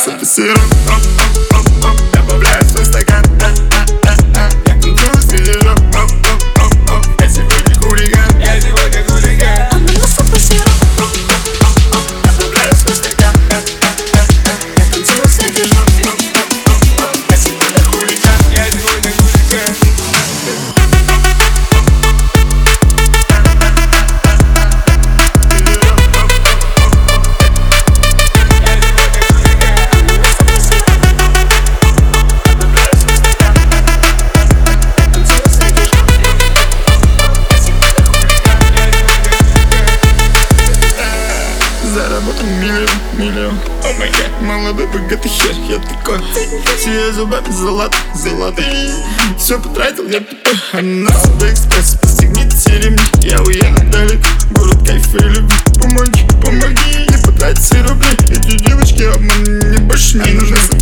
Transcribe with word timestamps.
essa 0.00 0.12
pulseira. 0.16 0.54
Миллион, 43.20 43.54
О 43.84 43.92
май 43.98 44.10
гад, 44.10 44.40
молодой 44.40 44.86
богатый 44.86 45.28
хер 45.28 45.54
Я 45.68 45.78
такой, 45.78 46.18
все 46.78 47.12
зубами 47.12 47.50
золот, 47.52 47.94
золотые 48.14 48.92
Все 49.38 49.60
потратил, 49.60 50.08
я 50.08 50.20
тупой 50.20 50.54
Ананасовый 50.72 51.52
экспресс, 51.52 51.96
пристегните 52.00 52.78
ремни. 52.78 53.02
Я 53.22 53.42
уеду 53.42 53.82
далеко, 53.90 54.28
город 54.50 54.78
кайфа 54.86 55.18
и 55.18 55.28
любви. 55.28 55.56
Помоги, 55.80 56.26
помоги, 56.42 57.06
не 57.08 57.24
потратить 57.24 57.62
все 57.62 57.82
рубли. 57.82 58.08
Эти 58.30 58.58
девочки 58.58 59.02
обман, 59.02 59.42
мне 59.42 59.78
больше. 59.78 60.18
Не 60.18 60.32
нужны 60.32 60.56
Это 60.56 60.76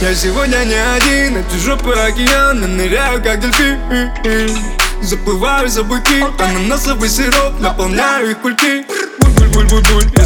Я 0.00 0.14
сегодня 0.14 0.64
не 0.64 0.74
один 0.74 1.36
Эти 1.36 1.56
жопы 1.62 1.92
океан 1.92 2.60
Ныряю 2.76 3.22
как 3.22 3.38
дельфин. 3.40 3.78
Заплываю 5.02 5.68
за 5.68 5.82
быки 5.82 6.24
Ананасовый 6.38 7.08
сироп 7.08 7.60
Наполняю 7.60 8.30
их 8.30 8.40
кульки. 8.40 8.86
Буль-буль-буль-буль 9.20 10.19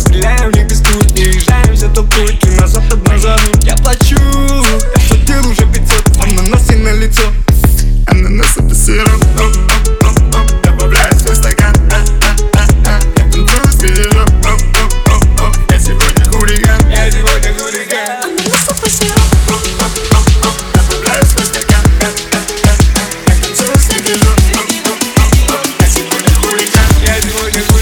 you. 27.52 27.73